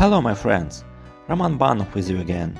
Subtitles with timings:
[0.00, 0.82] Hello, my friends!
[1.28, 2.56] Roman Banov with you again,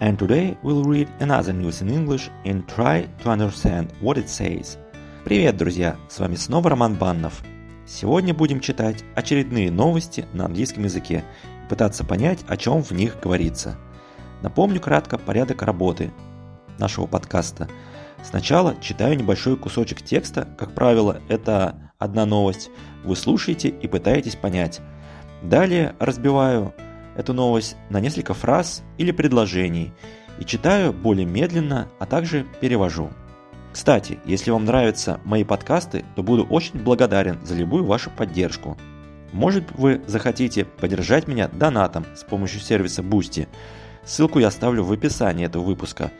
[0.00, 4.78] and today we'll read another news in English and try to understand what it says.
[5.22, 5.98] Привет, друзья!
[6.08, 7.42] С вами снова Роман Баннов.
[7.86, 11.24] Сегодня будем читать очередные новости на английском языке
[11.66, 13.76] и пытаться понять, о чем в них говорится.
[14.40, 16.10] Напомню кратко порядок работы
[16.78, 17.68] нашего подкаста.
[18.22, 22.70] Сначала читаю небольшой кусочек текста, как правило, это одна новость.
[23.04, 24.80] Вы слушаете и пытаетесь понять–
[25.42, 26.74] Далее разбиваю
[27.16, 29.92] эту новость на несколько фраз или предложений
[30.38, 33.10] и читаю более медленно, а также перевожу.
[33.72, 38.76] Кстати, если вам нравятся мои подкасты, то буду очень благодарен за любую вашу поддержку.
[39.32, 43.46] Может вы захотите поддержать меня донатом с помощью сервиса Boosty.
[44.04, 46.10] Ссылку я оставлю в описании этого выпуска.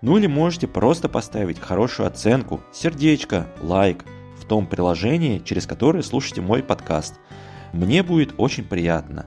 [0.00, 4.04] Ну или можете просто поставить хорошую оценку, сердечко, лайк
[4.40, 7.14] в том приложении, через которое слушаете мой подкаст–
[7.72, 9.26] мне будет очень приятно.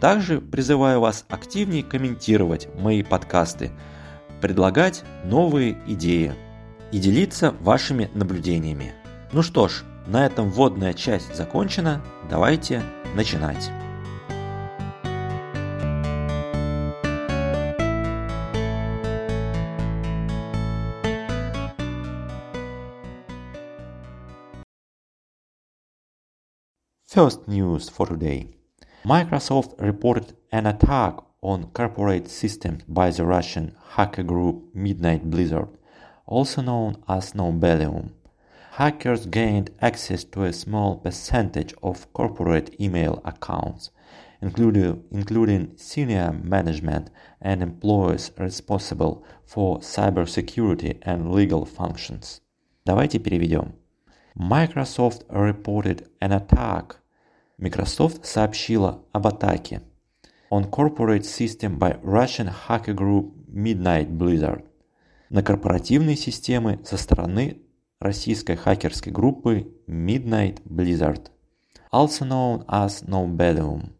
[0.00, 3.70] Также призываю вас активнее комментировать мои подкасты,
[4.40, 6.34] предлагать новые идеи
[6.92, 8.94] и делиться вашими наблюдениями.
[9.32, 12.82] Ну что ж, на этом вводная часть закончена, давайте
[13.14, 13.70] начинать.
[27.09, 28.49] First news for today.
[29.05, 35.69] Microsoft reported an attack on corporate systems by the Russian hacker group Midnight Blizzard,
[36.25, 38.09] also known as Nobelium.
[38.71, 43.91] Hackers gained access to a small percentage of corporate email accounts,
[44.41, 52.41] including, including senior management and employees responsible for cybersecurity and legal functions.
[52.85, 53.75] Давайте переведем.
[54.37, 56.97] Microsoft reported an attack
[57.60, 59.82] Microsoft сообщила об атаке
[60.50, 64.64] on corporate system by Russian hacker group Midnight Blizzard
[65.28, 67.58] на корпоративные системы со стороны
[68.00, 71.26] российской хакерской группы Midnight Blizzard,
[71.92, 73.90] also known as Nobelium,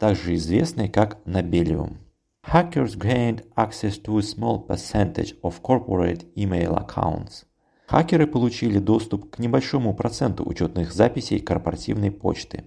[0.00, 1.98] также известной как Nobelium.
[2.46, 7.44] Hackers gained access to a small percentage of corporate email accounts.
[7.86, 12.64] Хакеры получили доступ к небольшому проценту учетных записей корпоративной почты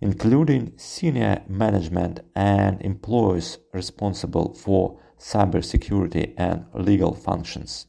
[0.00, 7.86] including senior management and employees responsible for cybersecurity and legal functions,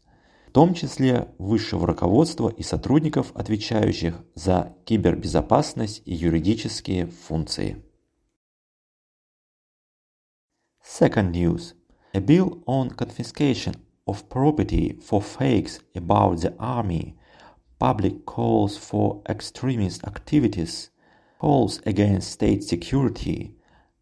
[0.48, 7.84] в том числе высшего руководства и сотрудников, отвечающих за кибербезопасность и юридические функции.
[10.82, 11.74] Second news.
[12.14, 13.76] A bill on confiscation
[14.08, 17.18] of property for fakes about the army,
[17.78, 20.89] public calls for extremist activities –
[21.40, 23.56] calls against state security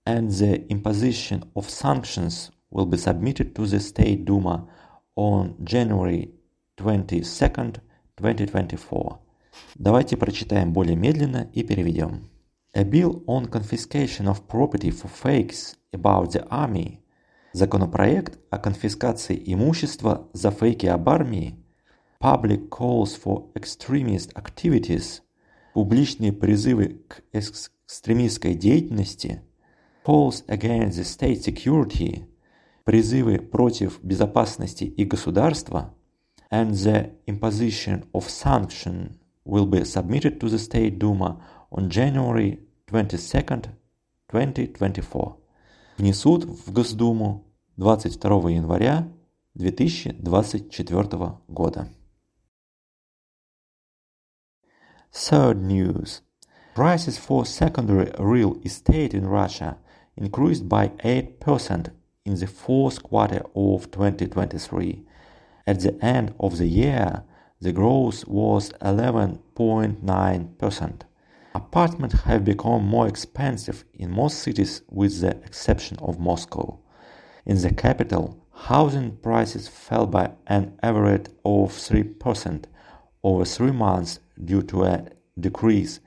[0.05, 4.67] and the imposition of sanctions will be submitted to the State Duma
[5.15, 6.31] on January
[6.77, 7.23] 22,
[8.17, 9.19] 2024.
[9.75, 12.29] Давайте прочитаем более медленно и переведем.
[12.73, 16.99] A bill on confiscation of property for fakes about the army.
[17.53, 21.55] Законопроект о конфискации имущества за фейки об армии.
[22.19, 25.26] Public calls for extremist activities –
[25.74, 29.42] публичные призывы к экстремистской деятельности,
[30.04, 32.26] calls against the state security,
[32.84, 35.94] призывы против безопасности и государства,
[36.50, 41.40] and the imposition of sanction will be submitted to the State Duma
[41.70, 43.72] on January 22,
[44.28, 45.36] 2024.
[45.98, 47.44] Внесут в Госдуму
[47.76, 49.08] 22 января
[49.54, 51.88] 2024 года.
[55.12, 56.22] Third news.
[56.74, 59.78] Prices for secondary real estate in Russia
[60.16, 61.90] increased by 8%
[62.24, 65.02] in the fourth quarter of 2023.
[65.66, 67.24] At the end of the year,
[67.60, 71.00] the growth was 11.9%.
[71.54, 76.78] Apartments have become more expensive in most cities with the exception of Moscow.
[77.46, 82.66] In the capital, housing prices fell by an average of 3%
[83.28, 85.04] over three months due to a
[85.38, 86.00] decrease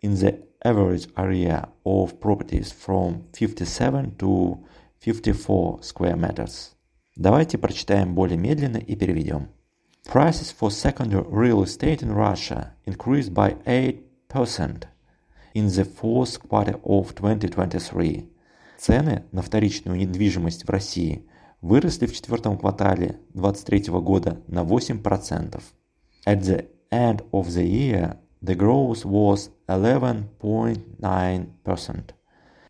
[0.00, 0.32] in the
[0.64, 4.58] average area of properties from 57 to
[5.00, 6.74] 54 square meters.
[7.16, 9.48] Давайте прочитаем более медленно и переведем.
[10.06, 14.84] Prices for secondary real estate in Russia increased by 8%
[15.54, 18.28] in the fourth quarter of 2023.
[18.78, 21.26] Цены на вторичную недвижимость в России
[21.60, 25.60] выросли в четвертом квартале 2023 года на 8%.
[26.27, 32.13] At the end of the year, the growth was 11.9%.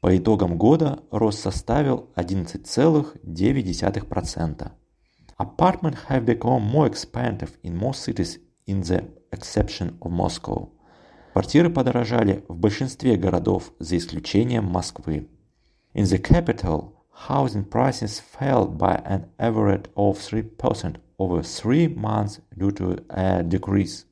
[0.01, 4.71] По итогам года рост составил 11,9%.
[5.37, 10.69] Apartments have become more expensive in most cities in the exception of Moscow.
[11.33, 15.27] Квартиры подорожали в большинстве городов, за исключением Москвы.
[15.95, 16.93] In the capital,
[17.27, 24.04] housing prices fell by an average of 3% over three months due to a decrease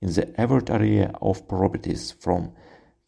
[0.00, 2.52] in the average area of properties from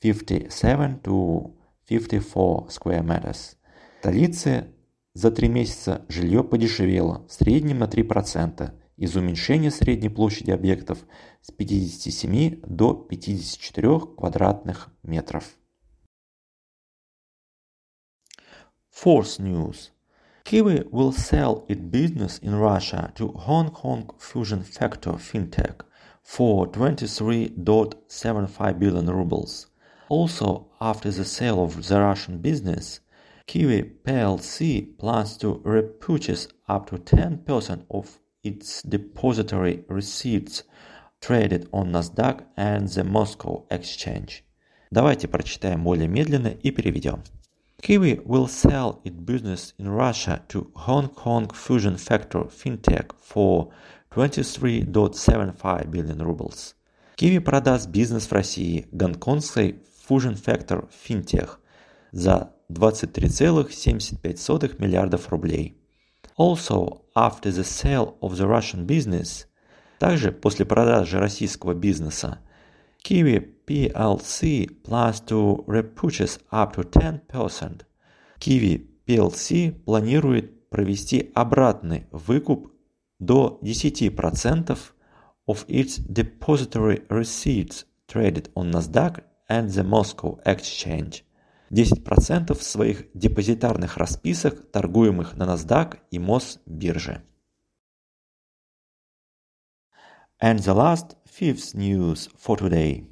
[0.00, 1.50] 57 to
[1.86, 3.56] 54 square meters.
[3.96, 4.72] В столице
[5.14, 11.04] за три месяца жилье подешевело в среднем на 3%, из уменьшения средней площади объектов
[11.42, 15.56] с 57 до 54 квадратных метров.
[18.90, 19.90] Fourth news.
[20.46, 25.80] Qiwi will sell its business in Russia to Hong Kong fusion factor fintech
[26.22, 29.66] for 23.75 billion rubles.
[30.08, 33.00] Also, after the sale of the Russian business,
[33.48, 40.62] Qiwi PLC plans to repurchase up to 10% of its depository receipts
[41.20, 44.44] traded on NASDAQ and the Moscow Exchange.
[44.92, 47.24] Давайте прочитаем более медленно и переведем.
[47.82, 53.70] Qiwi will sell its business in Russia to Hong Kong fusion factor fintech for
[54.10, 56.74] 23.75 billion rubles.
[57.16, 61.58] Qiwi продаст бизнес в России гонконгской Fusion Factor Fintech
[62.12, 65.76] за 23,75 миллиардов рублей.
[66.36, 69.46] Also, after the sale of the Russian business,
[69.98, 72.38] также после продажи российского бизнеса,
[73.06, 77.82] Kiwi PLC plans to repurchase up to 10%.
[78.40, 82.72] Kiwi PLC планирует провести обратный выкуп
[83.20, 84.76] до 10%
[85.46, 91.22] of its depository receipts traded on NASDAQ and the Moscow Exchange.
[91.70, 97.22] 10% своих депозитарных расписок, торгуемых на NASDAQ и Мосбирже.
[100.42, 103.03] And the last, fifth news for today.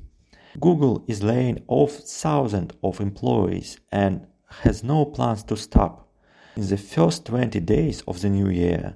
[0.60, 4.26] Google is laying off thousands of employees and
[4.64, 6.08] has no plans to stop.
[6.56, 8.96] In the first 20 days of the new year,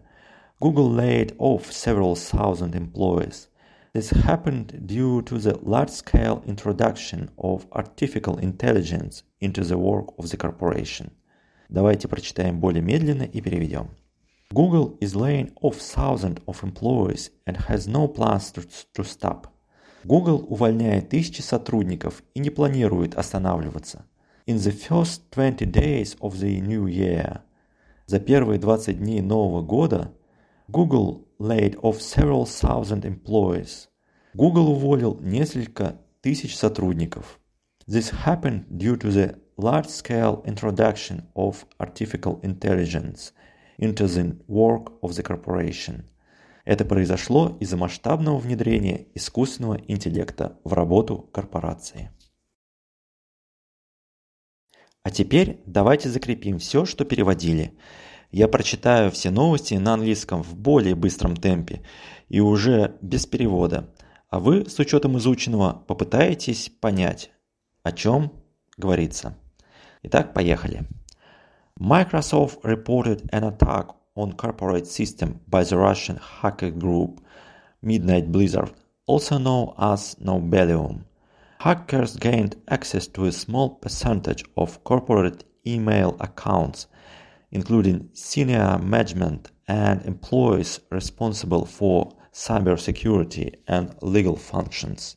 [0.60, 3.48] Google laid off several thousand employees.
[3.94, 10.38] This happened due to the large-scale introduction of artificial intelligence into the work of the
[10.38, 11.12] corporation.
[11.70, 13.90] Давайте прочитаем более медленно и переведем.
[14.54, 18.62] Google is laying off thousands of employees and has no plans to,
[18.94, 19.48] to stop.
[20.06, 24.06] Google увольняет тысячи сотрудников и не планирует останавливаться.
[24.46, 27.42] In the first 20 days of the new year,
[28.06, 30.14] за первые 20 дней нового года,
[30.68, 33.88] Google laid off several thousand employees.
[34.36, 37.40] Google уволил несколько тысяч сотрудников.
[37.88, 43.32] This happened due to the large-scale introduction of artificial intelligence
[43.79, 46.05] into the work of the corporation–
[46.69, 52.11] это произошло из-за масштабного внедрения искусственного интеллекта в работу корпорации.
[55.03, 57.73] А теперь давайте закрепим все, что переводили.
[58.31, 61.87] Я прочитаю все новости на английском в более быстром темпе
[62.29, 63.95] и уже без перевода,
[64.29, 67.31] а вы с учетом изученного попытаетесь понять,
[67.83, 68.35] о чем
[68.77, 69.39] говорится.
[70.03, 70.87] Итак, поехали.
[71.81, 77.21] Microsoft reported an attack on corporate system by the Russian hacker group
[77.83, 78.73] Midnight Blizzard,
[79.07, 81.05] also known as Nobelium.
[81.61, 86.89] Hackers gained access to a small percentage of corporate email accounts,
[87.53, 95.17] including senior management and employees responsible for cybersecurity and legal functions.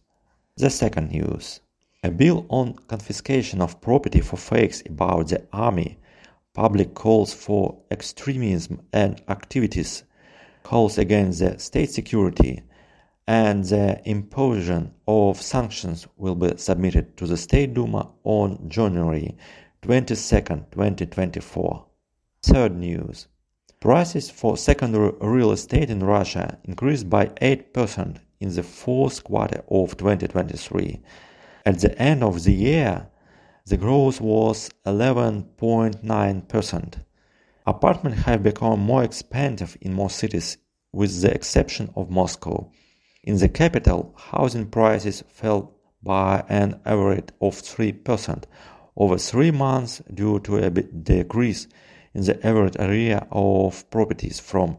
[0.57, 1.61] The second news.
[2.03, 5.97] A bill on confiscation of property for fakes about the army
[6.53, 10.03] public calls for extremism and activities,
[10.63, 12.61] calls against the state security,
[13.27, 19.37] and the imposition of sanctions will be submitted to the State Duma on January
[19.83, 21.85] 22, 2024.
[22.43, 23.27] Third news.
[23.79, 29.97] Prices for secondary real estate in Russia increased by 8% in the fourth quarter of
[29.97, 31.01] 2023.
[31.65, 33.07] At the end of the year,
[33.65, 36.93] the growth was 11.9%.
[37.65, 40.57] Apartments have become more expensive in most cities,
[40.91, 42.71] with the exception of Moscow.
[43.23, 48.43] In the capital, housing prices fell by an average of 3%
[48.97, 51.67] over three months due to a decrease
[52.13, 54.77] in the average area of properties from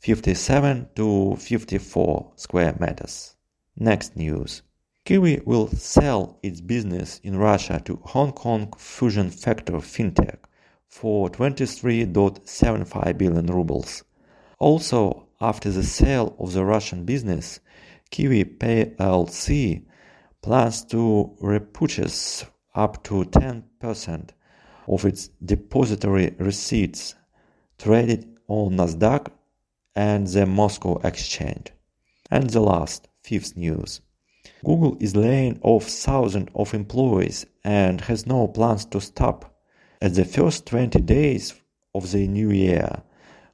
[0.00, 3.36] 57 to 54 square meters.
[3.76, 4.62] Next news.
[5.06, 10.38] Qiwi will sell its business in Russia to Hong Kong Fusion Factor FinTech
[10.88, 14.02] for 23.75 billion rubles.
[14.58, 17.60] Also, after the sale of the Russian business,
[18.12, 19.84] Qiwi PLC
[20.40, 24.30] plans to repurchase up to 10%
[24.88, 27.14] of its depository receipts
[27.76, 29.26] traded on Nasdaq
[29.94, 31.72] and the Moscow Exchange.
[32.30, 34.00] And the last, fifth news.
[34.63, 39.55] Google is laying off thousands of employees and has no plans to stop.
[40.01, 41.53] At the first 20 days
[41.93, 43.03] of the new year,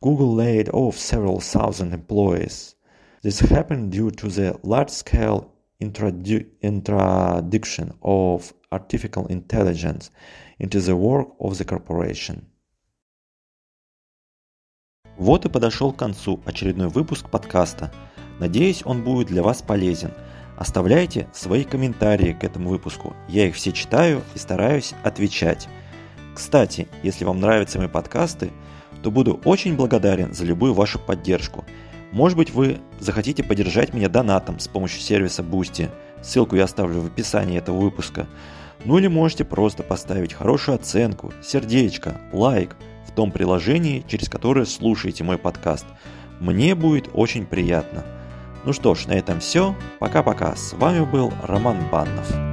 [0.01, 2.75] Google laid off several thousand employees.
[3.23, 10.11] This happened due to the large-scale introdu- introduction of artificial intelligence
[10.59, 12.45] into the work of the corporation.
[15.17, 17.91] Вот и подошел к концу очередной выпуск подкаста.
[18.39, 20.11] Надеюсь, он будет для вас полезен.
[20.60, 23.16] Оставляйте свои комментарии к этому выпуску.
[23.28, 25.68] Я их все читаю и стараюсь отвечать.
[26.34, 28.52] Кстати, если вам нравятся мои подкасты,
[29.02, 31.64] то буду очень благодарен за любую вашу поддержку.
[32.12, 35.90] Может быть, вы захотите поддержать меня донатом с помощью сервиса Boosty.
[36.22, 38.28] Ссылку я оставлю в описании этого выпуска.
[38.84, 42.76] Ну или можете просто поставить хорошую оценку, сердечко, лайк–
[43.10, 45.86] в том приложении, через которое слушаете мой подкаст.
[46.38, 48.04] Мне будет очень приятно.
[48.64, 49.74] Ну что ж, на этом все.
[49.98, 50.54] Пока-пока.
[50.54, 52.49] С вами был Роман Баннов.